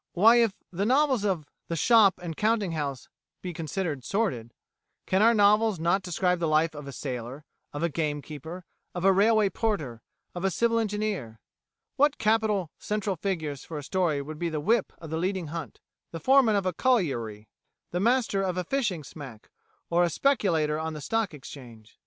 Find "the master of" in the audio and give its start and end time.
17.91-18.57